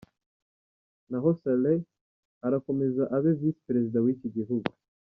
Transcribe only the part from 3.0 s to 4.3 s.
abe Visi Perezida w’iki